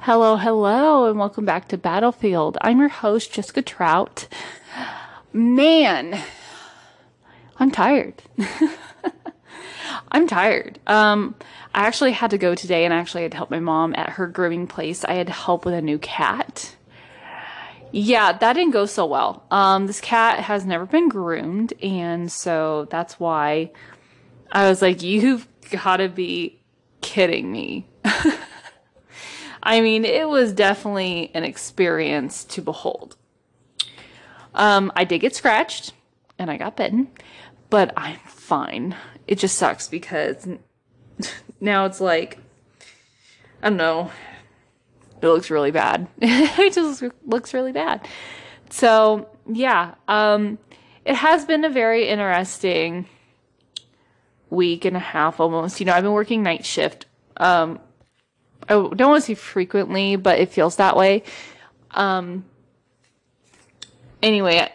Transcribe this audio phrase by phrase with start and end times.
[0.00, 2.56] Hello, hello, and welcome back to Battlefield.
[2.60, 4.28] I'm your host, Jessica Trout.
[5.32, 6.22] Man,
[7.58, 8.22] I'm tired.
[10.12, 10.78] I'm tired.
[10.86, 11.34] Um,
[11.74, 14.10] I actually had to go today and I actually had to help my mom at
[14.10, 15.04] her grooming place.
[15.04, 16.76] I had to help with a new cat.
[17.90, 19.44] Yeah, that didn't go so well.
[19.50, 23.72] Um, this cat has never been groomed, and so that's why
[24.52, 26.60] I was like, you've gotta be
[27.00, 27.86] kidding me.
[29.62, 33.16] I mean, it was definitely an experience to behold.
[34.54, 35.92] Um, I did get scratched
[36.38, 37.08] and I got bitten,
[37.70, 38.96] but I'm fine.
[39.26, 40.46] It just sucks because
[41.60, 42.38] now it's like,
[43.62, 44.10] I don't know,
[45.20, 46.08] it looks really bad.
[46.20, 48.06] it just looks really bad.
[48.70, 50.58] So, yeah, um,
[51.04, 53.06] it has been a very interesting
[54.50, 55.80] week and a half almost.
[55.80, 57.06] You know, I've been working night shift.
[57.38, 57.80] Um,
[58.68, 61.22] I don't want to say frequently, but it feels that way.
[61.92, 62.44] Um,
[64.22, 64.70] anyway,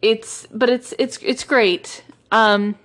[0.00, 2.04] it's, but it's, it's, it's great.
[2.30, 2.76] Um,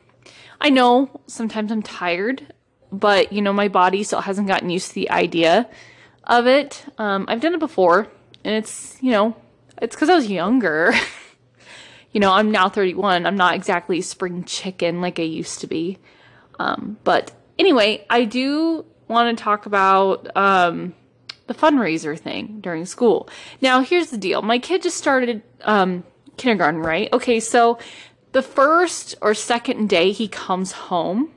[0.60, 2.54] I know sometimes I'm tired,
[2.92, 5.70] but you know, my body still hasn't gotten used to the idea
[6.24, 6.86] of it.
[6.98, 8.08] Um, I've done it before,
[8.44, 9.36] and it's, you know,
[9.82, 10.94] it's because I was younger.
[12.12, 13.26] you know, I'm now 31.
[13.26, 15.98] I'm not exactly spring chicken like I used to be.
[16.60, 20.94] Um, but anyway, I do want to talk about um,
[21.48, 23.28] the fundraiser thing during school.
[23.60, 26.04] Now, here's the deal my kid just started um,
[26.38, 27.12] kindergarten, right?
[27.12, 27.80] Okay, so
[28.32, 31.32] the first or second day he comes home,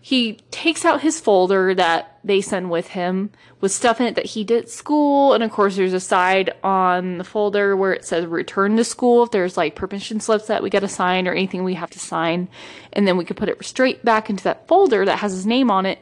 [0.00, 4.26] he takes out his folder that they send with him with stuff in it that
[4.26, 5.34] he did at school.
[5.34, 9.24] And of course, there's a side on the folder where it says return to school.
[9.24, 11.98] If there's like permission slips that we got to sign or anything we have to
[11.98, 12.48] sign.
[12.92, 15.70] And then we could put it straight back into that folder that has his name
[15.70, 15.98] on it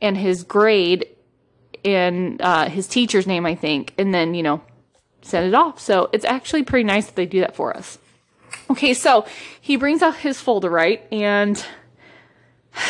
[0.00, 1.06] and his grade
[1.84, 3.94] and uh, his teacher's name, I think.
[3.98, 4.60] And then, you know,
[5.22, 5.80] send it off.
[5.80, 7.98] So it's actually pretty nice that they do that for us.
[8.70, 9.26] Okay, so
[9.60, 11.06] he brings out his folder, right?
[11.12, 11.64] And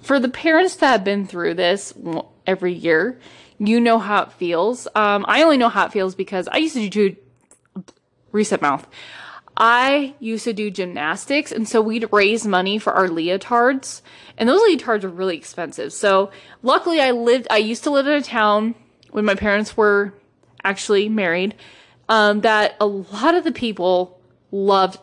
[0.00, 1.92] for the parents that have been through this
[2.46, 3.18] every year,
[3.58, 4.86] you know how it feels.
[4.94, 7.16] Um, I only know how it feels because I used to do
[8.32, 8.86] reset mouth.
[9.60, 14.02] I used to do gymnastics, and so we'd raise money for our leotards,
[14.38, 15.92] and those leotards are really expensive.
[15.92, 16.30] So
[16.62, 17.48] luckily, I lived.
[17.50, 18.76] I used to live in a town
[19.10, 20.14] when my parents were
[20.62, 21.56] actually married.
[22.08, 24.20] Um, that a lot of the people
[24.52, 25.00] loved,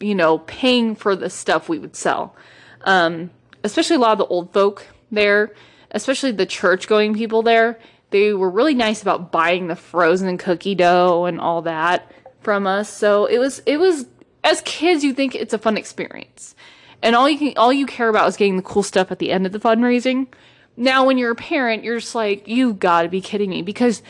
[0.00, 2.34] you know, paying for the stuff we would sell.
[2.82, 3.30] Um,
[3.64, 5.52] especially a lot of the old folk there,
[5.90, 7.78] especially the church going people there,
[8.10, 12.10] they were really nice about buying the frozen cookie dough and all that
[12.44, 12.88] from us.
[12.88, 14.06] So it was, it was,
[14.44, 16.54] as kids, you think it's a fun experience.
[17.02, 19.30] And all you can, all you care about is getting the cool stuff at the
[19.32, 20.28] end of the fundraising.
[20.76, 24.02] Now, when you're a parent, you're just like, you gotta be kidding me because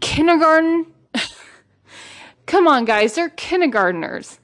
[0.00, 0.86] kindergarten,
[2.46, 4.38] come on guys, they're kindergartners.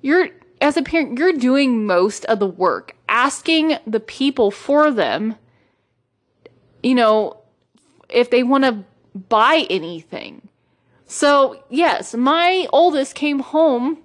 [0.00, 0.28] You're,
[0.60, 5.36] as a parent, you're doing most of the work, asking the people for them,
[6.82, 7.36] you know,
[8.08, 8.84] if they want to
[9.28, 10.47] buy anything.
[11.08, 13.98] So, yes, my oldest came home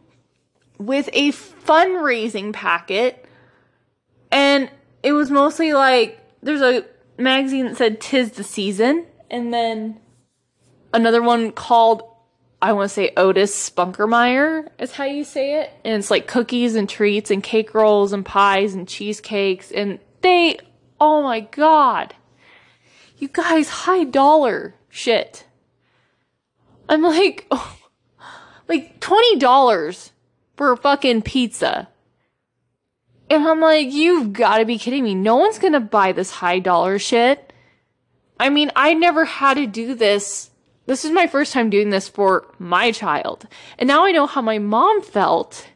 [0.80, 3.26] with a fundraising packet,
[4.32, 4.72] and
[5.04, 6.86] it was mostly like there's a
[7.18, 10.00] magazine that said Tis the Season, and then
[10.94, 12.04] another one called
[12.62, 15.72] I want to say Otis Spunkermeyer is how you say it.
[15.84, 19.70] And it's like cookies and treats and cake rolls and pies and cheesecakes.
[19.70, 20.60] And they,
[20.98, 22.16] oh my God.
[23.18, 25.44] You guys, high dollar shit.
[26.94, 27.78] I'm like, oh,
[28.68, 30.12] like $20
[30.56, 31.90] for a fucking pizza.
[33.30, 35.16] And I'm like, you've got to be kidding me.
[35.16, 37.52] No one's going to buy this high dollar shit.
[38.40, 40.52] I mean, I never had to do this
[40.86, 43.48] this is my first time doing this for my child.
[43.78, 45.68] And now I know how my mom felt.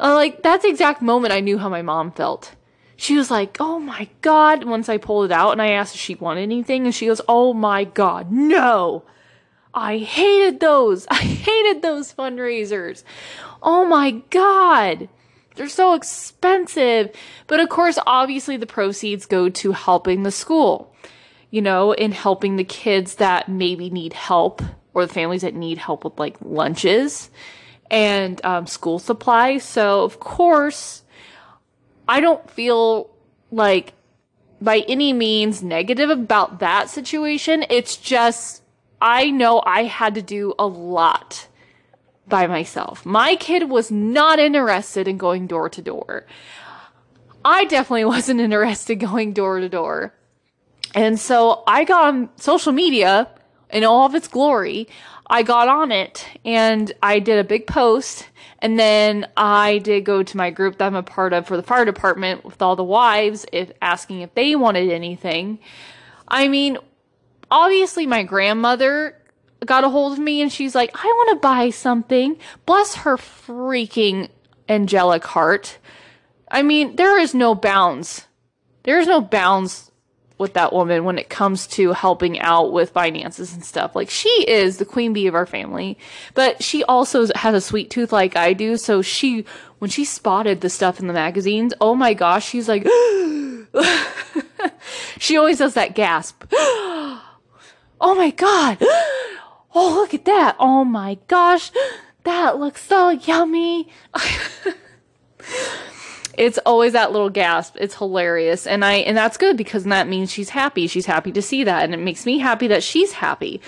[0.00, 2.54] Uh, like, that's the exact moment I knew how my mom felt.
[2.96, 6.00] She was like, oh my god, once I pulled it out and I asked if
[6.00, 9.04] she wanted anything, and she goes, oh my god, no!
[9.74, 11.06] I hated those!
[11.10, 13.04] I hated those fundraisers!
[13.62, 15.08] Oh my god!
[15.54, 17.14] They're so expensive!
[17.46, 20.92] But of course, obviously, the proceeds go to helping the school
[21.52, 24.62] you know, in helping the kids that maybe need help
[24.94, 27.30] or the families that need help with like lunches
[27.90, 29.62] and um, school supplies.
[29.62, 31.02] So, of course,
[32.08, 33.10] I don't feel
[33.50, 33.92] like
[34.62, 37.66] by any means negative about that situation.
[37.68, 38.61] It's just,
[39.02, 41.48] I know I had to do a lot
[42.28, 43.04] by myself.
[43.04, 46.24] My kid was not interested in going door to door.
[47.44, 50.14] I definitely wasn't interested going door to door.
[50.94, 53.28] And so I got on social media
[53.70, 54.86] in all of its glory.
[55.26, 58.28] I got on it and I did a big post
[58.60, 61.62] and then I did go to my group that I'm a part of for the
[61.64, 65.58] fire department with all the wives if asking if they wanted anything.
[66.28, 66.78] I mean,
[67.52, 69.14] obviously my grandmother
[69.64, 72.36] got a hold of me and she's like, I want to buy something.
[72.66, 74.28] Bless her freaking
[74.68, 75.78] angelic heart.
[76.50, 78.26] I mean, there is no bounds.
[78.84, 79.92] There's no bounds
[80.38, 83.94] with that woman when it comes to helping out with finances and stuff.
[83.94, 85.98] Like she is the queen bee of our family,
[86.34, 88.76] but she also has a sweet tooth like I do.
[88.76, 89.44] So she,
[89.78, 92.82] when she spotted the stuff in the magazines, oh my gosh, she's like,
[95.18, 96.44] she always does that gasp.
[98.02, 98.78] oh my God.
[99.74, 100.56] Oh, look at that.
[100.58, 101.72] Oh my gosh.
[102.24, 103.88] That looks so yummy.
[106.36, 107.76] it's always that little gasp.
[107.80, 108.66] It's hilarious.
[108.66, 110.86] And I, and that's good because that means she's happy.
[110.88, 111.84] She's happy to see that.
[111.84, 113.62] And it makes me happy that she's happy.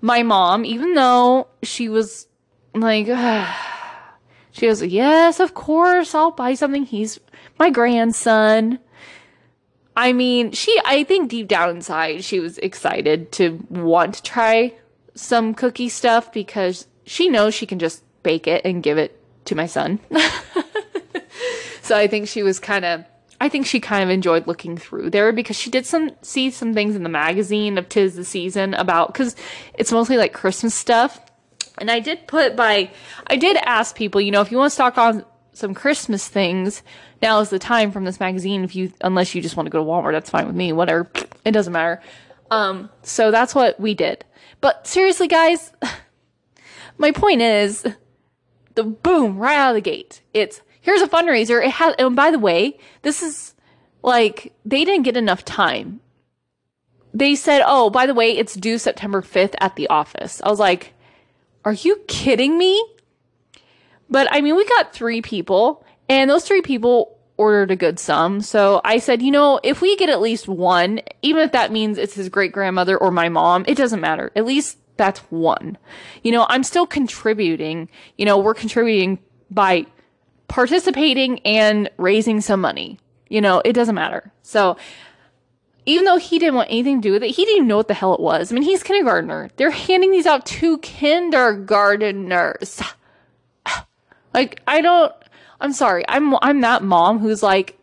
[0.00, 2.26] My mom, even though she was
[2.74, 3.06] like,
[4.50, 6.84] she goes, yes, of course, I'll buy something.
[6.84, 7.20] He's
[7.60, 8.80] my grandson.
[9.96, 14.74] I mean, she, I think deep down inside, she was excited to want to try
[15.14, 19.54] some cookie stuff because she knows she can just bake it and give it to
[19.54, 20.00] my son.
[21.82, 23.04] so I think she was kind of
[23.40, 26.72] I think she kind of enjoyed looking through there because she did some see some
[26.72, 29.36] things in the magazine of Tis the Season about cuz
[29.74, 31.20] it's mostly like Christmas stuff.
[31.78, 32.90] And I did put by
[33.26, 35.24] I did ask people, you know, if you want to stock on
[35.54, 36.82] some Christmas things,
[37.22, 39.78] now is the time from this magazine if you unless you just want to go
[39.78, 41.10] to Walmart, that's fine with me, whatever.
[41.44, 42.00] It doesn't matter.
[42.50, 44.24] Um so that's what we did.
[44.60, 45.72] But seriously guys,
[46.98, 47.86] my point is
[48.74, 50.22] the boom right out of the gate.
[50.32, 51.64] It's here's a fundraiser.
[51.64, 53.54] It has, and by the way, this is
[54.02, 56.00] like they didn't get enough time.
[57.12, 60.42] They said, oh, by the way, it's due September 5th at the office.
[60.42, 60.94] I was like,
[61.64, 62.84] are you kidding me?
[64.14, 68.42] But I mean, we got three people, and those three people ordered a good sum.
[68.42, 71.98] So I said, you know, if we get at least one, even if that means
[71.98, 74.30] it's his great grandmother or my mom, it doesn't matter.
[74.36, 75.78] At least that's one.
[76.22, 77.88] You know, I'm still contributing.
[78.16, 79.18] You know, we're contributing
[79.50, 79.84] by
[80.46, 83.00] participating and raising some money.
[83.28, 84.30] You know, it doesn't matter.
[84.42, 84.76] So,
[85.86, 87.88] even though he didn't want anything to do with it, he didn't even know what
[87.88, 88.52] the hell it was.
[88.52, 89.50] I mean, he's kindergartner.
[89.56, 92.94] They're handing these out to kindergarteners.
[94.34, 95.12] Like, I don't,
[95.60, 96.04] I'm sorry.
[96.08, 97.78] I'm, I'm that mom who's like,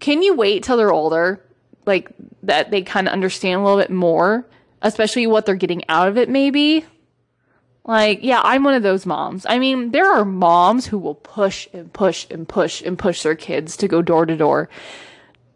[0.00, 1.42] can you wait till they're older?
[1.86, 2.10] Like,
[2.42, 4.46] that they kind of understand a little bit more
[4.82, 6.84] especially what they're getting out of it, maybe.
[7.84, 9.46] Like, yeah, I'm one of those moms.
[9.48, 13.36] I mean, there are moms who will push and push and push and push their
[13.36, 14.68] kids to go door to door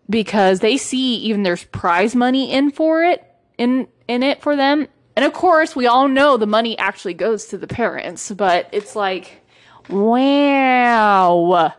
[0.09, 3.25] because they see even there's prize money in for it,
[3.59, 4.87] in, in it for them.
[5.17, 8.95] And of course, we all know the money actually goes to the parents, but it's
[8.95, 9.40] like,
[9.91, 11.75] wow.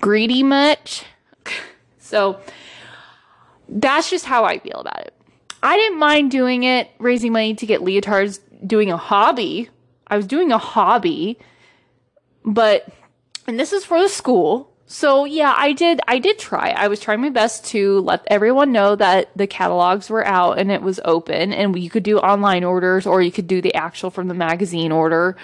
[0.00, 1.04] Greedy much?
[1.98, 2.40] so
[3.68, 5.14] that's just how I feel about it.
[5.62, 9.70] I didn't mind doing it, raising money to get leotards, doing a hobby.
[10.08, 11.38] I was doing a hobby,
[12.44, 12.86] but,
[13.46, 14.72] and this is for the school.
[14.86, 16.70] So yeah, I did, I did try.
[16.70, 20.70] I was trying my best to let everyone know that the catalogs were out and
[20.70, 24.10] it was open and you could do online orders or you could do the actual
[24.10, 25.36] from the magazine order.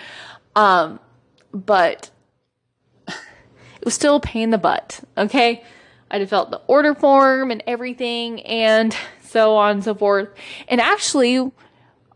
[0.56, 1.00] Um,
[1.52, 2.10] but
[3.08, 5.00] it was still a pain in the butt.
[5.16, 5.62] Okay.
[6.10, 10.28] I developed the order form and everything and so on and so forth.
[10.68, 11.50] And actually,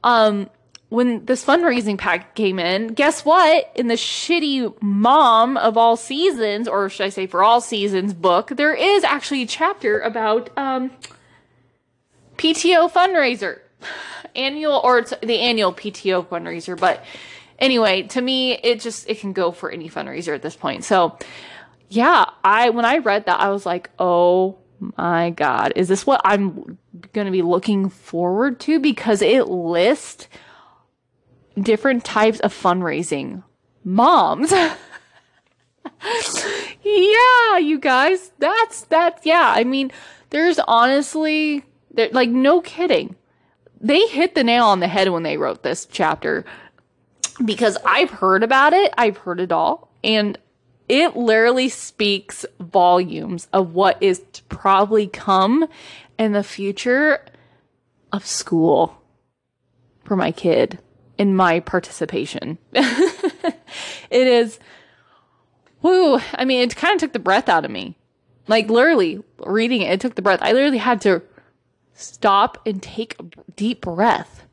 [0.03, 0.49] um,
[0.89, 3.71] when this fundraising pack came in, guess what?
[3.75, 8.49] In the shitty mom of all seasons, or should I say for all seasons book,
[8.49, 10.91] there is actually a chapter about um,
[12.37, 13.61] PTO fundraiser,
[14.37, 16.79] annual or it's the annual PTO fundraiser.
[16.79, 17.03] But
[17.63, 20.85] anyway, to me, it just it can go for any fundraiser at this point.
[20.85, 21.17] So
[21.89, 24.59] yeah, I when I read that, I was like, oh
[24.99, 26.79] my god, is this what I'm
[27.13, 28.81] going to be looking forward to?
[28.81, 30.29] Because it lists
[31.61, 33.45] different types of fundraising
[33.85, 34.53] moms.
[36.83, 39.21] yeah, you guys, that's that.
[39.25, 39.93] Yeah, I mean,
[40.31, 43.17] there's honestly, there, like, no kidding.
[43.81, 46.45] They hit the nail on the head when they wrote this chapter
[47.45, 48.93] because I've heard about it.
[48.97, 49.91] I've heard it all.
[50.03, 50.39] And
[50.89, 55.67] it literally speaks volumes of what is to probably come
[56.19, 57.25] in the future
[58.13, 59.03] of school
[60.05, 60.79] for my kid
[61.19, 62.59] in my participation.
[62.73, 63.57] it
[64.11, 64.59] is,
[65.81, 67.97] whoo, I mean, it kind of took the breath out of me.
[68.49, 70.41] Like literally reading it, it took the breath.
[70.43, 71.23] I literally had to
[71.95, 74.45] stop and take a deep breath.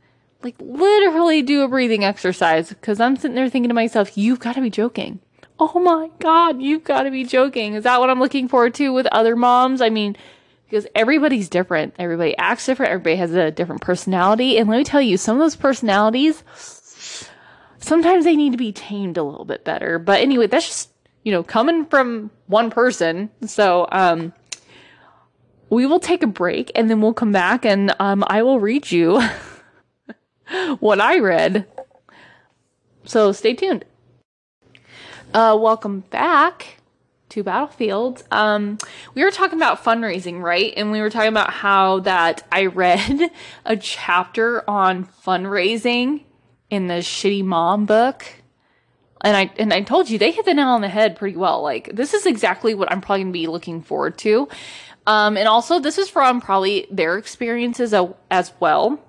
[0.41, 4.55] Like literally do a breathing exercise because I'm sitting there thinking to myself, you've got
[4.55, 5.19] to be joking.
[5.59, 7.73] Oh my God, you've got to be joking.
[7.73, 9.81] Is that what I'm looking forward to with other moms?
[9.81, 10.15] I mean,
[10.69, 11.95] because everybody's different.
[11.99, 12.91] Everybody acts different.
[12.91, 14.57] Everybody has a different personality.
[14.57, 16.43] And let me tell you, some of those personalities,
[17.79, 19.99] sometimes they need to be tamed a little bit better.
[19.99, 20.89] But anyway, that's just,
[21.23, 23.29] you know, coming from one person.
[23.45, 24.33] So, um,
[25.69, 28.91] we will take a break and then we'll come back and, um, I will read
[28.91, 29.21] you
[30.79, 31.65] what I read.
[33.05, 33.85] So stay tuned.
[35.33, 36.77] Uh, welcome back
[37.29, 38.23] to Battlefields.
[38.31, 38.79] Um,
[39.13, 40.73] we were talking about fundraising, right?
[40.75, 43.31] And we were talking about how that I read
[43.65, 46.23] a chapter on fundraising
[46.69, 48.25] in the Shitty Mom book.
[49.21, 51.61] And I and I told you they hit the nail on the head pretty well.
[51.61, 54.47] Like this is exactly what I'm probably gonna be looking forward to.
[55.05, 57.93] Um, and also this is from probably their experiences
[58.31, 58.99] as well.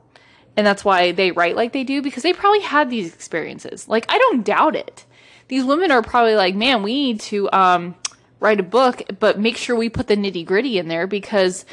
[0.57, 3.89] And that's why they write like they do because they probably had these experiences.
[3.89, 5.05] Like I don't doubt it.
[5.49, 7.95] These women are probably like, man, we need to um,
[8.39, 11.65] write a book, but make sure we put the nitty gritty in there because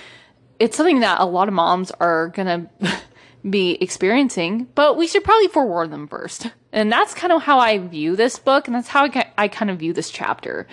[0.60, 2.70] it's something that a lot of moms are gonna
[3.50, 6.48] be experiencing, but we should probably forewarn them first.
[6.72, 9.72] And that's kind of how I view this book, and that's how I, I kind
[9.72, 10.68] of view this chapter.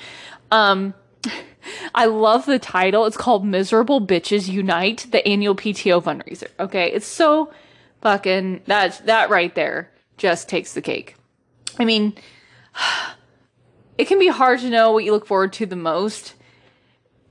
[0.50, 0.94] Um,
[1.94, 3.06] I love the title.
[3.06, 6.48] It's called Miserable Bitches Unite, the annual PTO fundraiser.
[6.58, 6.90] Okay.
[6.90, 7.52] It's so
[8.04, 11.16] fucking, that, that right there just takes the cake.
[11.78, 12.14] I mean,
[13.98, 16.34] it can be hard to know what you look forward to the most.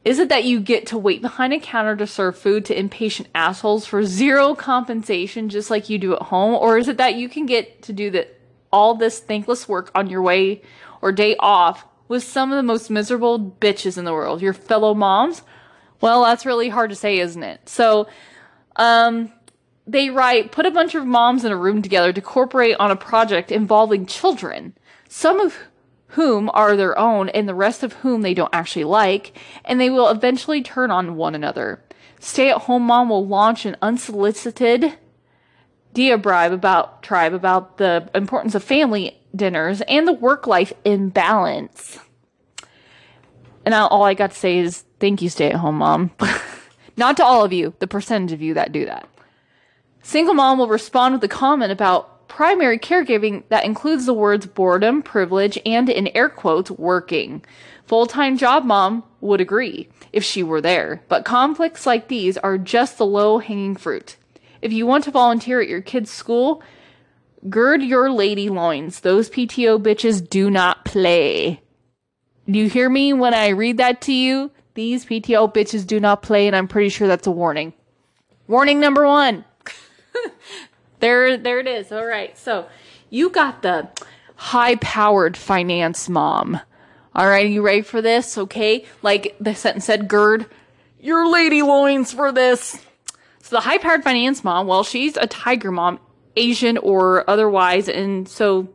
[0.03, 3.29] Is it that you get to wait behind a counter to serve food to impatient
[3.35, 6.55] assholes for zero compensation, just like you do at home?
[6.55, 8.27] Or is it that you can get to do the,
[8.71, 10.63] all this thankless work on your way
[11.01, 14.95] or day off with some of the most miserable bitches in the world, your fellow
[14.95, 15.43] moms?
[16.01, 17.69] Well, that's really hard to say, isn't it?
[17.69, 18.07] So,
[18.75, 19.31] um,
[19.85, 22.95] they write, put a bunch of moms in a room together to cooperate on a
[22.95, 24.75] project involving children,
[25.09, 25.57] some of
[26.07, 29.89] whom are their own and the rest of whom they don't actually like, and they
[29.89, 31.83] will eventually turn on one another.
[32.19, 34.93] Stay at home mom will launch an unsolicited
[35.93, 41.99] diatribe about tribe about the importance of family dinners and the work life imbalance.
[43.65, 46.11] And all I got to say is thank you, stay at home mom.
[46.97, 49.07] Not to all of you, the percentage of you that do that.
[50.05, 55.01] Single mom will respond with a comment about primary caregiving that includes the words boredom,
[55.01, 57.43] privilege, and in air quotes, working.
[57.85, 62.57] Full time job mom would agree if she were there, but conflicts like these are
[62.57, 64.17] just the low hanging fruit.
[64.61, 66.61] If you want to volunteer at your kid's school,
[67.49, 68.99] gird your lady loins.
[68.99, 71.61] Those PTO bitches do not play.
[72.45, 74.51] Do you hear me when I read that to you?
[74.73, 77.73] These PTO bitches do not play, and I'm pretty sure that's a warning.
[78.47, 79.45] Warning number one.
[80.99, 81.91] There, there it is.
[81.91, 82.37] All right.
[82.37, 82.65] So
[83.09, 83.89] you got the
[84.37, 86.61] high powered finance mom.
[87.13, 87.45] All right.
[87.45, 88.37] You ready for this?
[88.37, 88.85] Okay.
[89.01, 90.45] Like the sentence said, gird
[91.01, 92.81] your lady loins for this.
[93.41, 95.99] So the high powered finance mom, well, she's a tiger mom,
[96.37, 97.89] Asian or otherwise.
[97.89, 98.69] And so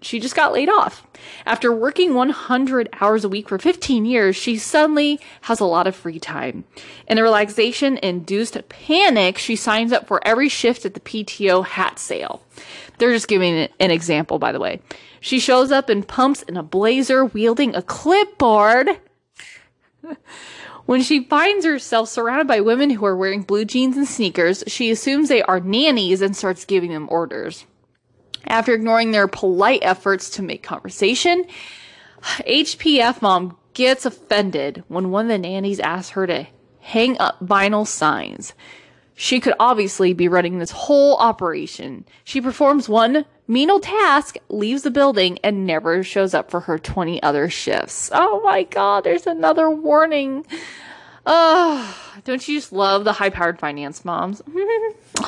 [0.00, 1.06] she just got laid off.
[1.44, 5.96] After working 100 hours a week for 15 years, she suddenly has a lot of
[5.96, 6.64] free time.
[7.06, 11.98] In a relaxation induced panic, she signs up for every shift at the PTO hat
[11.98, 12.42] sale.
[12.98, 14.80] They're just giving an example, by the way.
[15.20, 19.00] She shows up in pumps in a blazer, wielding a clipboard.
[20.86, 24.90] When she finds herself surrounded by women who are wearing blue jeans and sneakers, she
[24.90, 27.66] assumes they are nannies and starts giving them orders.
[28.46, 31.46] After ignoring their polite efforts to make conversation,
[32.22, 36.46] HPF mom gets offended when one of the nannies asks her to
[36.80, 38.54] hang up vinyl signs.
[39.14, 42.04] She could obviously be running this whole operation.
[42.22, 47.20] She performs one menial task, leaves the building, and never shows up for her 20
[47.22, 48.10] other shifts.
[48.14, 50.46] Oh my god, there's another warning.
[51.26, 54.40] Oh, don't you just love the high powered finance moms?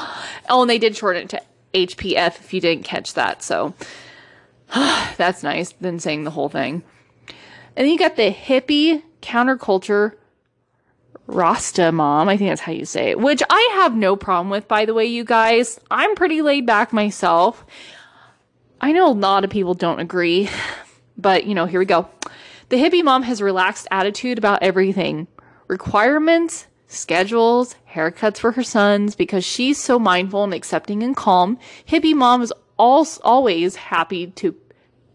[0.48, 1.42] oh, and they did shorten it to
[1.74, 3.42] HPF if you didn't catch that.
[3.42, 3.74] So
[4.74, 6.82] that's nice than saying the whole thing.
[7.76, 10.14] And then you got the hippie counterculture
[11.26, 12.28] Rasta mom.
[12.28, 14.94] I think that's how you say it, which I have no problem with, by the
[14.94, 15.78] way, you guys.
[15.90, 17.64] I'm pretty laid back myself.
[18.80, 20.48] I know a lot of people don't agree,
[21.16, 22.08] but you know, here we go.
[22.70, 25.28] The hippie mom has relaxed attitude about everything.
[25.68, 31.58] Requirements, schedules, haircuts for her sons because she's so mindful and accepting and calm.
[31.86, 34.54] Hippie mom is always happy to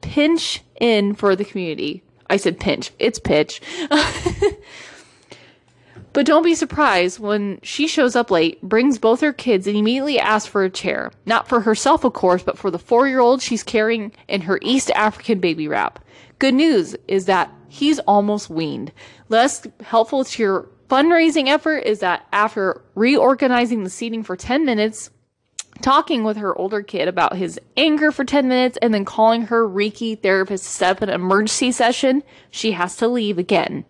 [0.02, 2.04] pinch in for the community.
[2.30, 2.92] I said pinch.
[3.00, 3.62] It's pitch.
[6.16, 10.18] But don't be surprised when she shows up late, brings both her kids, and immediately
[10.18, 11.12] asks for a chair.
[11.26, 14.58] Not for herself, of course, but for the four year old she's carrying in her
[14.62, 16.00] East African baby wrap.
[16.40, 18.94] Good news is that he's almost weaned.
[19.28, 25.10] Less helpful to your fundraising effort is that after reorganizing the seating for 10 minutes,
[25.82, 29.68] talking with her older kid about his anger for 10 minutes, and then calling her
[29.68, 33.86] Reiki therapist to set up an emergency session, she has to leave again.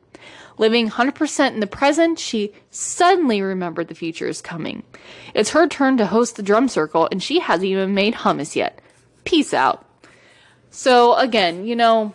[0.57, 4.83] Living 100% in the present, she suddenly remembered the future is coming.
[5.33, 8.81] It's her turn to host the drum circle, and she hasn't even made hummus yet.
[9.25, 9.85] Peace out.
[10.69, 12.13] So, again, you know,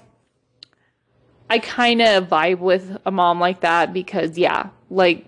[1.51, 5.27] I kind of vibe with a mom like that because, yeah, like,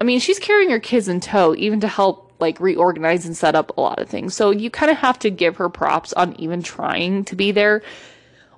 [0.00, 3.56] I mean, she's carrying her kids in tow, even to help, like, reorganize and set
[3.56, 4.34] up a lot of things.
[4.34, 7.82] So you kind of have to give her props on even trying to be there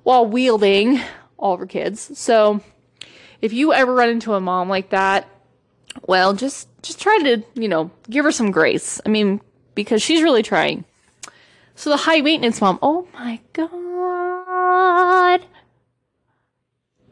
[0.03, 1.01] while wielding
[1.37, 2.17] all of her kids.
[2.17, 2.61] So
[3.41, 5.27] if you ever run into a mom like that,
[6.05, 9.01] well, just, just try to, you know, give her some grace.
[9.07, 9.41] I mean,
[9.73, 10.85] because she's really trying.
[11.73, 13.86] So the high maintenance mom, oh my god.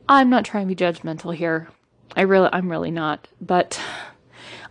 [0.08, 1.70] I'm not trying to be judgmental here.
[2.16, 3.28] I really, I'm really not.
[3.42, 3.80] But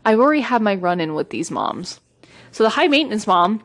[0.05, 2.01] I've already had my run in with these moms.
[2.53, 3.63] So the high maintenance mom,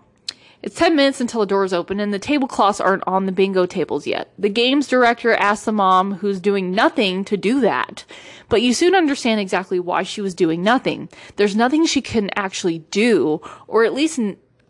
[0.62, 4.08] it's 10 minutes until the doors open and the tablecloths aren't on the bingo tables
[4.08, 4.34] yet.
[4.38, 8.04] The games director asks the mom who's doing nothing to do that.
[8.50, 11.08] But you soon understand exactly why she was doing nothing.
[11.36, 14.20] There's nothing she can actually do, or at least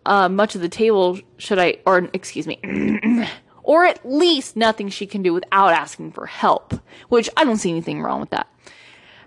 [0.05, 2.59] uh, much of the table should I, or excuse me,
[3.63, 7.69] or at least nothing she can do without asking for help, which I don't see
[7.69, 8.47] anything wrong with that.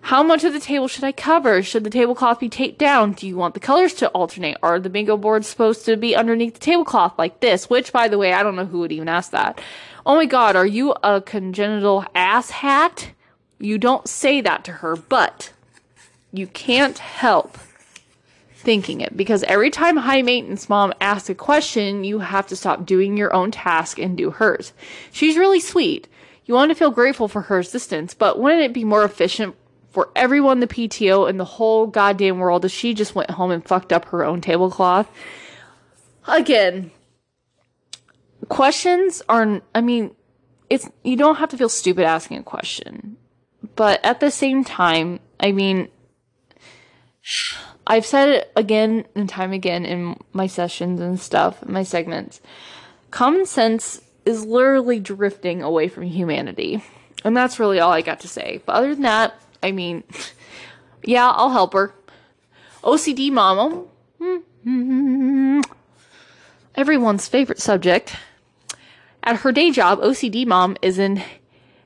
[0.06, 1.62] How much of the table should I cover?
[1.62, 3.12] Should the tablecloth be taped down?
[3.12, 4.56] Do you want the colors to alternate?
[4.60, 7.70] Are the bingo boards supposed to be underneath the tablecloth like this?
[7.70, 9.60] Which, by the way, I don't know who would even ask that.
[10.04, 13.12] Oh my god, are you a congenital ass hat?
[13.60, 15.52] You don't say that to her, but
[16.32, 17.56] you can't help
[18.62, 22.86] thinking it because every time high maintenance mom asks a question, you have to stop
[22.86, 24.72] doing your own task and do hers.
[25.10, 26.08] She's really sweet.
[26.46, 29.54] You want to feel grateful for her assistance, but wouldn't it be more efficient
[29.90, 33.64] for everyone the PTO and the whole goddamn world if she just went home and
[33.64, 35.08] fucked up her own tablecloth?
[36.26, 36.90] Again,
[38.48, 40.14] questions are, I mean,
[40.70, 43.16] it's, you don't have to feel stupid asking a question.
[43.76, 45.88] But at the same time, I mean,
[47.92, 52.40] I've said it again and time again in my sessions and stuff, my segments.
[53.10, 56.82] Common sense is literally drifting away from humanity.
[57.22, 58.62] And that's really all I got to say.
[58.64, 60.04] But other than that, I mean,
[61.04, 61.94] yeah, I'll help her.
[62.82, 63.84] OCD mama.
[66.74, 68.16] Everyone's favorite subject.
[69.22, 71.22] At her day job, OCD mom is an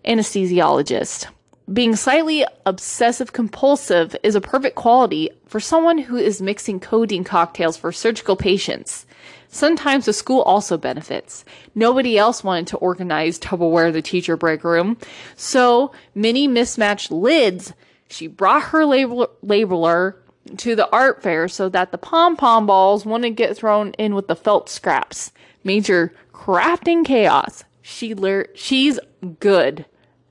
[0.05, 1.27] anesthesiologist.
[1.73, 7.77] Being slightly obsessive compulsive is a perfect quality for someone who is mixing codeine cocktails
[7.77, 9.05] for surgical patients.
[9.49, 11.45] Sometimes the school also benefits.
[11.75, 14.97] Nobody else wanted to organize Tupperware the teacher break room,
[15.35, 17.73] so many mismatched lids.
[18.09, 20.15] She brought her label- labeler
[20.59, 24.29] to the art fair so that the pom pom balls wouldn't get thrown in with
[24.29, 25.33] the felt scraps.
[25.65, 27.65] Major crafting chaos.
[27.83, 28.15] She
[28.55, 29.01] she's
[29.41, 29.85] good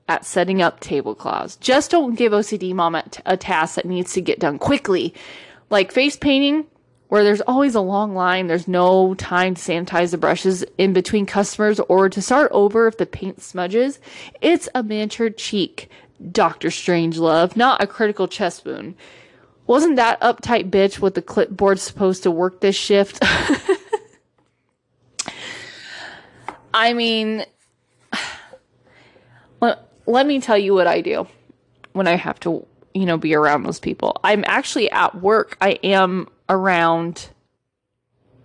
[0.08, 1.56] at setting up tablecloths.
[1.56, 5.12] Just don't give OCD mom a, task that needs to get done quickly.
[5.68, 6.66] Like face painting,
[7.08, 11.26] where there's always a long line, there's no time to sanitize the brushes in between
[11.26, 13.98] customers or to start over if the paint smudges.
[14.40, 15.88] It's a miniature cheek,
[16.32, 18.94] Doctor Strangelove, not a critical chest wound.
[19.66, 23.18] Wasn't that uptight bitch with the clipboard supposed to work this shift?
[26.74, 27.44] I mean,
[30.06, 31.26] let me tell you what I do
[31.92, 34.18] when I have to, you know, be around those people.
[34.22, 35.56] I'm actually at work.
[35.60, 37.30] I am around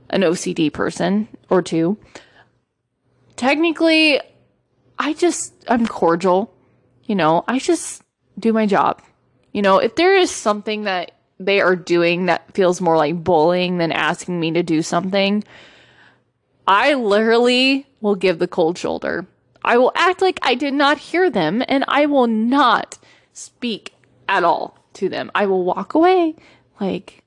[0.09, 1.97] an OCD person or two.
[3.35, 4.19] Technically,
[4.99, 6.53] I just, I'm cordial.
[7.03, 8.03] You know, I just
[8.37, 9.01] do my job.
[9.51, 13.77] You know, if there is something that they are doing that feels more like bullying
[13.77, 15.43] than asking me to do something,
[16.67, 19.25] I literally will give the cold shoulder.
[19.63, 22.97] I will act like I did not hear them and I will not
[23.33, 23.93] speak
[24.27, 25.31] at all to them.
[25.35, 26.35] I will walk away
[26.79, 27.23] like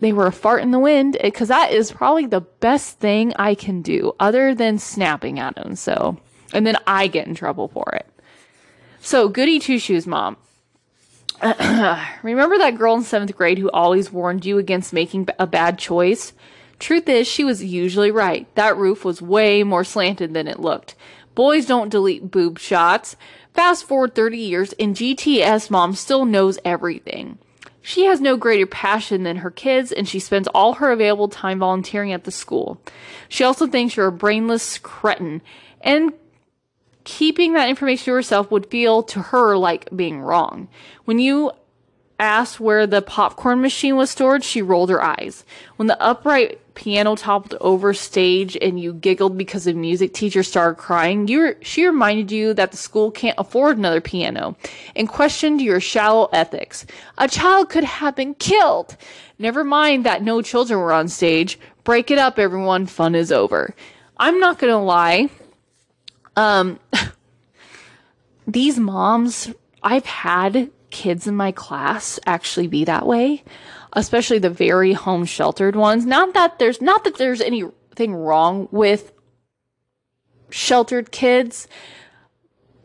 [0.00, 3.32] they were a fart in the wind eh, because that is probably the best thing
[3.36, 5.76] I can do other than snapping at them.
[5.76, 6.18] So,
[6.52, 8.06] and then I get in trouble for it.
[9.00, 10.36] So, goody two shoes, mom.
[12.22, 16.32] Remember that girl in seventh grade who always warned you against making a bad choice?
[16.78, 18.52] Truth is, she was usually right.
[18.56, 20.94] That roof was way more slanted than it looked.
[21.34, 23.16] Boys don't delete boob shots.
[23.54, 27.38] Fast forward 30 years and GTS mom still knows everything.
[27.82, 31.60] She has no greater passion than her kids, and she spends all her available time
[31.60, 32.80] volunteering at the school.
[33.28, 35.40] She also thinks you're a brainless cretin,
[35.80, 36.12] and
[37.04, 40.68] keeping that information to herself would feel to her like being wrong.
[41.06, 41.52] When you
[42.18, 45.44] asked where the popcorn machine was stored, she rolled her eyes.
[45.76, 50.76] When the upright piano toppled over stage and you giggled because the music teacher started
[50.76, 54.56] crying, you she reminded you that the school can't afford another piano
[54.96, 56.86] and questioned your shallow ethics.
[57.18, 58.96] A child could have been killed.
[59.38, 61.58] Never mind that no children were on stage.
[61.84, 62.86] Break it up, everyone.
[62.86, 63.74] Fun is over.
[64.16, 65.30] I'm not gonna lie.
[66.36, 66.78] Um,
[68.46, 69.52] these moms,
[69.82, 73.42] I've had kids in my class actually be that way,
[73.92, 76.06] especially the very home sheltered ones.
[76.06, 79.12] Not that there's not that there's anything wrong with
[80.50, 81.68] sheltered kids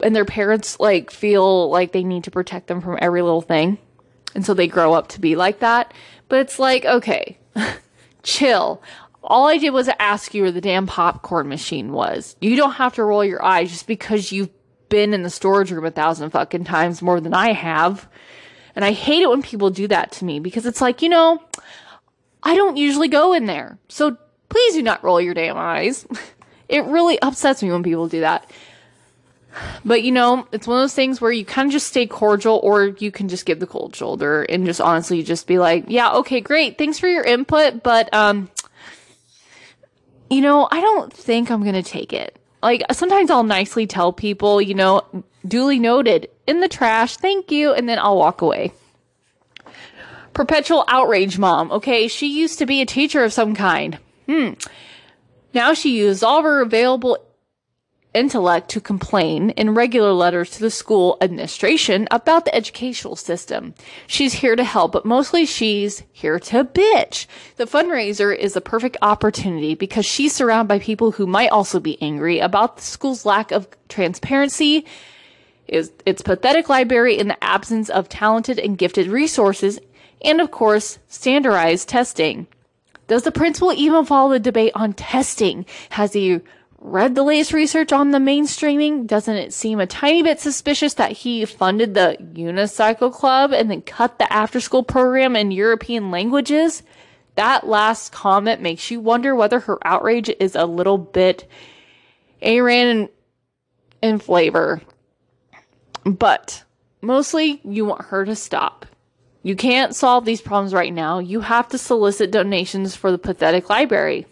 [0.03, 3.77] and their parents like feel like they need to protect them from every little thing.
[4.33, 5.93] And so they grow up to be like that.
[6.27, 7.37] But it's like, okay,
[8.23, 8.81] chill.
[9.23, 12.35] All I did was ask you where the damn popcorn machine was.
[12.41, 14.51] You don't have to roll your eyes just because you've
[14.89, 18.07] been in the storage room a thousand fucking times more than I have.
[18.75, 21.41] And I hate it when people do that to me because it's like, you know,
[22.43, 23.77] I don't usually go in there.
[23.88, 24.17] So
[24.49, 26.05] please do not roll your damn eyes.
[26.67, 28.49] It really upsets me when people do that.
[29.85, 32.59] But you know, it's one of those things where you kind of just stay cordial
[32.63, 36.11] or you can just give the cold shoulder and just honestly just be like, yeah,
[36.13, 36.77] okay, great.
[36.77, 38.49] Thanks for your input, but um
[40.29, 42.38] you know, I don't think I'm going to take it.
[42.63, 45.03] Like sometimes I'll nicely tell people, you know,
[45.47, 48.73] duly noted in the trash, thank you, and then I'll walk away.
[50.34, 51.71] Perpetual outrage mom.
[51.71, 53.97] Okay, she used to be a teacher of some kind.
[54.27, 54.53] Hmm.
[55.53, 57.17] Now she uses all her available
[58.15, 63.75] intellect to complain in regular letters to the school administration about the educational system.
[64.08, 67.27] She's here to help, but mostly she's here to bitch.
[67.58, 72.01] The fundraiser is a perfect opportunity because she's surrounded by people who might also be
[72.01, 74.86] angry about the school's lack of transparency,
[75.67, 79.80] is its pathetic library in the absence of talented and gifted resources,
[80.23, 82.47] and of course, standardized testing.
[83.08, 85.65] Does the principal even follow the debate on testing?
[85.89, 86.41] Has he
[86.80, 91.12] read the latest research on the mainstreaming, doesn't it seem a tiny bit suspicious that
[91.12, 96.84] he funded the Unicycle Club and then cut the after school program in European languages?
[97.36, 101.49] That last comment makes you wonder whether her outrage is a little bit
[102.41, 103.10] Aryan in,
[104.01, 104.82] in flavor.
[106.05, 106.63] But
[107.01, 108.85] mostly you want her to stop.
[109.43, 111.19] You can't solve these problems right now.
[111.19, 114.25] You have to solicit donations for the pathetic library.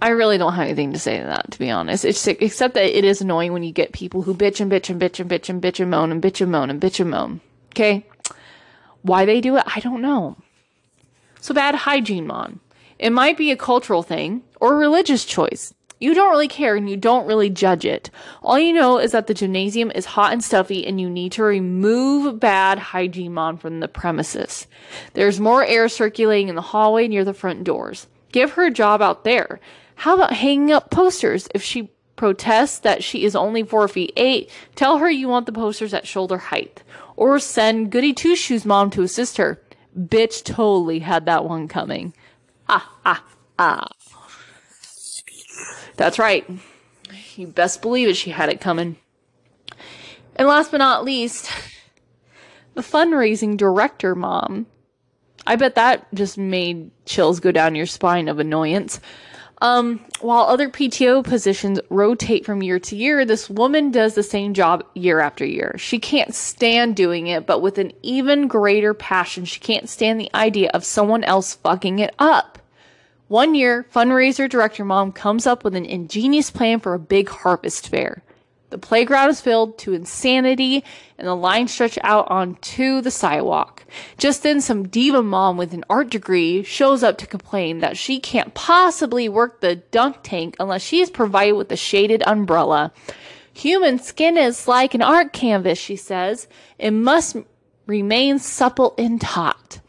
[0.00, 2.04] I really don't have anything to say to that, to be honest.
[2.04, 5.00] It's except that it is annoying when you get people who bitch and bitch and
[5.00, 7.40] bitch and bitch and bitch and moan and bitch and moan and bitch and moan.
[7.72, 8.06] Okay?
[9.02, 10.36] Why they do it, I don't know.
[11.40, 12.60] So bad hygiene, Mon.
[12.98, 15.72] It might be a cultural thing or a religious choice.
[16.00, 18.10] You don't really care and you don't really judge it.
[18.42, 21.42] All you know is that the gymnasium is hot and stuffy and you need to
[21.42, 24.66] remove bad hygiene mon from the premises.
[25.14, 28.06] There's more air circulating in the hallway near the front doors.
[28.30, 29.58] Give her a job out there.
[29.96, 31.48] How about hanging up posters?
[31.54, 35.52] If she protests that she is only four feet eight, tell her you want the
[35.52, 36.82] posters at shoulder height.
[37.16, 39.60] Or send Goody Two Shoes mom to assist her.
[39.98, 42.14] Bitch totally had that one coming.
[42.68, 43.24] Ah, ah,
[43.58, 43.88] ah.
[45.98, 46.48] That's right.
[47.34, 48.96] You best believe it, she had it coming.
[50.36, 51.50] And last but not least,
[52.74, 54.66] the fundraising director mom.
[55.44, 59.00] I bet that just made chills go down your spine of annoyance.
[59.60, 64.54] Um, while other PTO positions rotate from year to year, this woman does the same
[64.54, 65.74] job year after year.
[65.78, 70.30] She can't stand doing it, but with an even greater passion, she can't stand the
[70.32, 72.57] idea of someone else fucking it up.
[73.28, 77.88] One year, fundraiser director mom comes up with an ingenious plan for a big harvest
[77.88, 78.22] fair.
[78.70, 80.82] The playground is filled to insanity
[81.18, 83.84] and the line stretch out onto the sidewalk.
[84.16, 88.18] Just then, some diva mom with an art degree shows up to complain that she
[88.18, 92.92] can't possibly work the dunk tank unless she is provided with a shaded umbrella.
[93.52, 96.48] Human skin is like an art canvas, she says.
[96.78, 97.36] It must
[97.86, 99.80] remain supple and taut.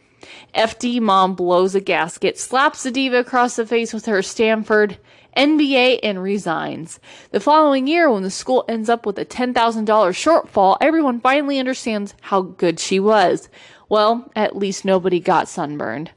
[0.56, 4.98] FD mom blows a gasket, slaps the diva across the face with her Stanford
[5.38, 7.00] MBA and resigns.
[7.32, 12.16] The following year, when the school ends up with a $10,000 shortfall, everyone finally understands
[12.22, 13.50] how good she was.
[13.88, 16.12] Well, at least nobody got sunburned.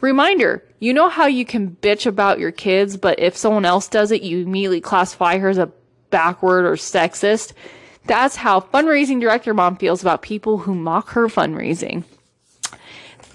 [0.00, 4.12] Reminder, you know how you can bitch about your kids, but if someone else does
[4.12, 5.72] it, you immediately classify her as a
[6.10, 7.52] backward or sexist?
[8.06, 12.04] That's how fundraising director mom feels about people who mock her fundraising.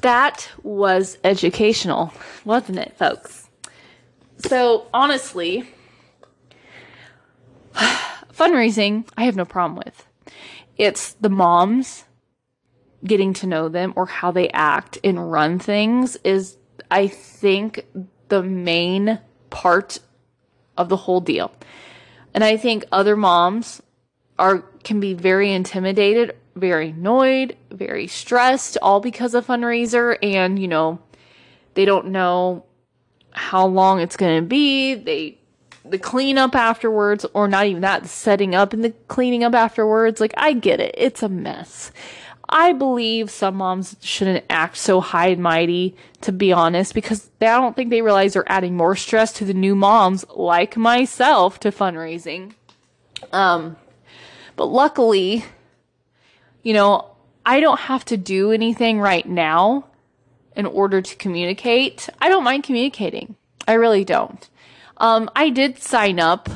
[0.03, 2.13] That was educational,
[2.43, 3.49] wasn't it, folks?
[4.37, 5.65] So, honestly,
[7.73, 10.05] fundraising, I have no problem with.
[10.77, 12.03] It's the moms
[13.05, 16.57] getting to know them or how they act and run things is,
[16.91, 17.85] I think,
[18.27, 19.99] the main part
[20.77, 21.53] of the whole deal.
[22.33, 23.81] And I think other moms
[24.37, 30.67] are can be very intimidated, very annoyed, very stressed, all because of fundraiser and, you
[30.67, 30.99] know,
[31.73, 32.65] they don't know
[33.31, 34.93] how long it's going to be.
[34.95, 35.37] They
[35.85, 40.21] the cleanup afterwards or not even that, setting up and the cleaning up afterwards.
[40.21, 40.95] Like I get it.
[40.97, 41.91] It's a mess.
[42.49, 47.47] I believe some moms shouldn't act so high and mighty, to be honest, because they,
[47.47, 51.59] I don't think they realize they're adding more stress to the new moms, like myself,
[51.61, 52.53] to fundraising.
[53.31, 53.77] Um,
[54.55, 55.45] but luckily,
[56.63, 57.11] you know,
[57.45, 59.85] I don't have to do anything right now
[60.55, 62.09] in order to communicate.
[62.21, 63.35] I don't mind communicating.
[63.67, 64.49] I really don't.
[64.97, 66.49] Um, I did sign up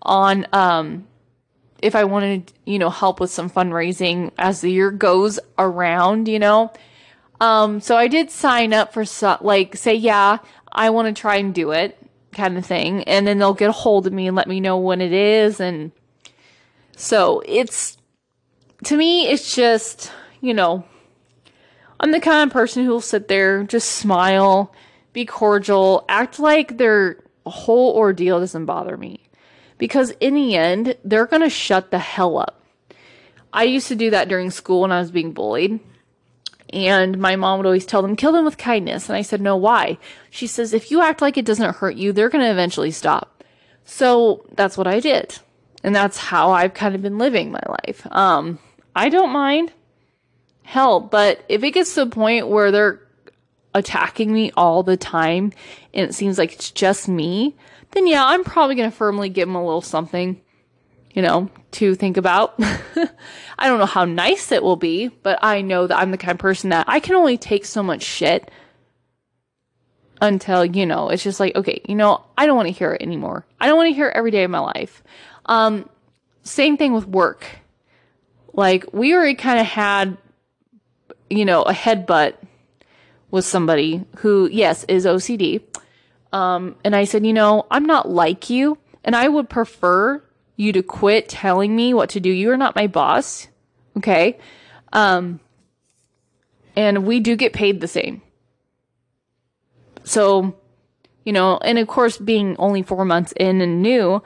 [0.00, 1.06] on, um,
[1.80, 6.38] if I wanted, you know, help with some fundraising as the year goes around, you
[6.38, 6.72] know.
[7.40, 10.38] Um, so I did sign up for some, like, say, yeah,
[10.70, 11.98] I want to try and do it
[12.32, 13.04] kind of thing.
[13.04, 15.60] And then they'll get a hold of me and let me know when it is.
[15.60, 15.92] And
[16.96, 17.98] so it's,
[18.84, 20.84] to me, it's just, you know,
[22.00, 24.72] I'm the kind of person who'll sit there, just smile,
[25.12, 29.20] be cordial, act like their whole ordeal doesn't bother me
[29.78, 32.62] because in the end, they're going to shut the hell up.
[33.52, 35.80] I used to do that during school when I was being bullied.
[36.72, 39.08] And my mom would always tell them, kill them with kindness.
[39.08, 39.98] And I said, no, why?
[40.30, 43.44] She says, if you act like it doesn't hurt you, they're going to eventually stop.
[43.84, 45.38] So that's what I did.
[45.84, 48.06] And that's how I've kind of been living my life.
[48.10, 48.58] Um,
[48.94, 49.72] I don't mind.
[50.62, 53.00] Hell, but if it gets to the point where they're
[53.74, 55.52] attacking me all the time
[55.94, 57.56] and it seems like it's just me,
[57.92, 60.40] then yeah, I'm probably going to firmly give them a little something,
[61.12, 62.54] you know, to think about.
[63.58, 66.32] I don't know how nice it will be, but I know that I'm the kind
[66.32, 68.50] of person that I can only take so much shit
[70.20, 73.02] until, you know, it's just like, okay, you know, I don't want to hear it
[73.02, 73.44] anymore.
[73.60, 75.02] I don't want to hear it every day of my life.
[75.46, 75.88] Um,
[76.44, 77.44] same thing with work.
[78.52, 80.16] Like, we already kind of had,
[81.30, 82.34] you know, a headbutt
[83.30, 85.62] with somebody who, yes, is OCD.
[86.32, 90.22] Um, and I said, you know, I'm not like you, and I would prefer
[90.56, 92.30] you to quit telling me what to do.
[92.30, 93.48] You are not my boss.
[93.96, 94.38] Okay.
[94.92, 95.40] Um,
[96.76, 98.22] and we do get paid the same.
[100.04, 100.56] So,
[101.24, 104.22] you know, and of course, being only four months in and new,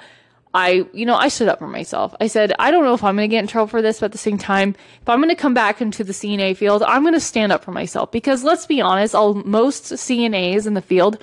[0.57, 2.15] I, you know, I stood up for myself.
[2.19, 4.07] I said, I don't know if I'm going to get in trouble for this, but
[4.07, 7.03] at the same time, if I'm going to come back into the CNA field, I'm
[7.03, 10.81] going to stand up for myself because let's be honest, all most CNAs in the
[10.81, 11.19] field,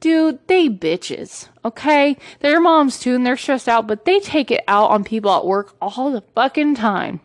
[0.00, 2.16] dude, they bitches, okay?
[2.40, 5.46] They're moms too, and they're stressed out, but they take it out on people at
[5.46, 7.20] work all the fucking time.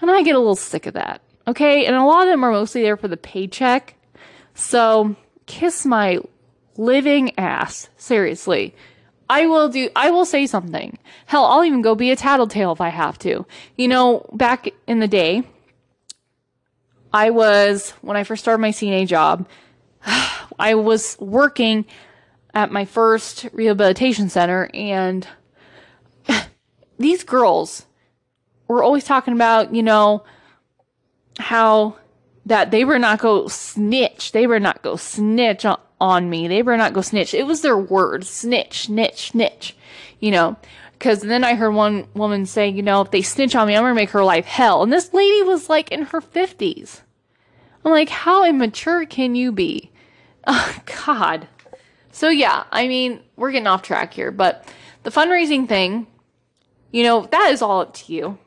[0.00, 1.86] And I get a little sick of that, okay?
[1.86, 3.94] And a lot of them are mostly there for the paycheck.
[4.54, 5.14] So,
[5.46, 6.18] kiss my
[6.76, 7.90] living ass.
[7.96, 8.74] Seriously.
[9.28, 10.98] I will do, I will say something.
[11.26, 13.46] Hell, I'll even go be a tattletale if I have to.
[13.76, 15.44] You know, back in the day,
[17.12, 19.48] I was, when I first started my CNA job,
[20.58, 21.86] I was working
[22.52, 25.26] at my first rehabilitation center and
[26.98, 27.86] these girls
[28.68, 30.24] were always talking about, you know,
[31.38, 31.96] how
[32.46, 34.32] that they were not go snitch.
[34.32, 35.64] They were not go snitch
[36.04, 36.46] on, me.
[36.46, 37.32] They better not go snitch.
[37.32, 39.74] It was their word, snitch, snitch, snitch,
[40.20, 40.56] you know.
[40.92, 43.82] Because then I heard one woman say, you know, if they snitch on me, I'm
[43.82, 44.82] going to make her life hell.
[44.82, 47.00] And this lady was like in her 50s.
[47.84, 49.90] I'm like, how immature can you be?
[50.46, 51.48] Oh, God.
[52.12, 54.70] So, yeah, I mean, we're getting off track here, but
[55.02, 56.06] the fundraising thing,
[56.92, 58.38] you know, that is all up to you.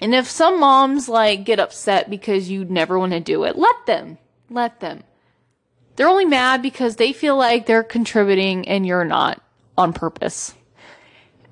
[0.00, 3.76] And if some moms like get upset because you never want to do it, let
[3.84, 4.16] them.
[4.48, 5.02] Let them.
[5.98, 9.42] They're only mad because they feel like they're contributing and you're not
[9.76, 10.54] on purpose.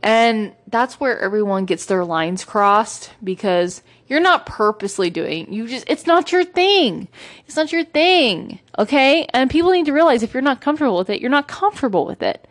[0.05, 5.53] And that's where everyone gets their lines crossed because you're not purposely doing.
[5.53, 7.09] You just it's not your thing.
[7.49, 8.61] It's not your thing.
[8.79, 9.27] Okay?
[9.31, 12.23] And people need to realize if you're not comfortable with it, you're not comfortable with
[12.23, 12.47] it.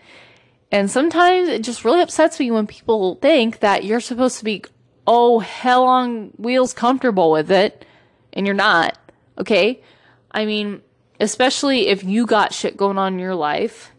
[0.74, 4.66] And sometimes it just really upsets me when people think that you're supposed to be
[5.08, 7.86] oh hell on wheels comfortable with it
[8.34, 8.98] and you're not.
[9.38, 9.82] Okay?
[10.30, 10.82] I mean,
[11.20, 13.92] especially if you got shit going on in your life,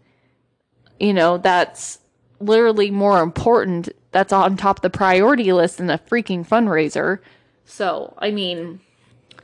[0.99, 1.99] you know, that's
[2.41, 7.19] literally more important that's on top of the priority list than a freaking fundraiser.
[7.65, 8.81] So, I mean,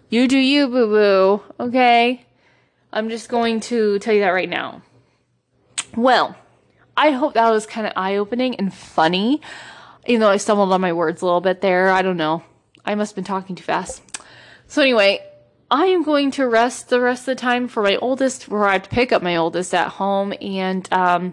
[0.08, 1.42] you do you, boo boo.
[1.61, 2.24] Okay?
[2.92, 4.82] I'm just going to tell you that right now.
[5.96, 6.37] Well,
[6.96, 9.40] I hope that was kind of eye opening and funny.
[10.06, 11.90] Even though I stumbled on my words a little bit there.
[11.90, 12.42] I don't know.
[12.85, 14.02] I must have been talking too fast.
[14.66, 15.24] So, anyway,
[15.72, 18.74] I am going to rest the rest of the time for my oldest, where I
[18.74, 20.35] have to pick up my oldest at home.
[20.42, 21.32] And um,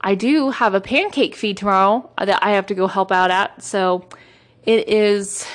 [0.00, 3.62] I do have a pancake feed tomorrow that I have to go help out at.
[3.62, 4.08] So,
[4.64, 5.46] it is.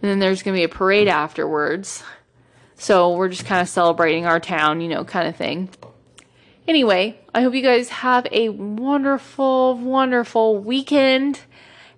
[0.00, 2.02] And then there's going to be a parade afterwards.
[2.76, 5.68] So, we're just kind of celebrating our town, you know, kind of thing.
[6.66, 11.40] Anyway, I hope you guys have a wonderful, wonderful weekend.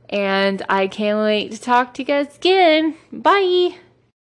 [0.08, 2.96] And I can't wait to talk to you guys again.
[3.12, 3.76] Bye.